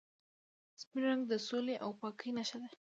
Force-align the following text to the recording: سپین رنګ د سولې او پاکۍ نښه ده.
سپین 0.81 1.01
رنګ 1.07 1.21
د 1.31 1.33
سولې 1.47 1.75
او 1.83 1.89
پاکۍ 1.99 2.29
نښه 2.37 2.57
ده. 2.61 2.69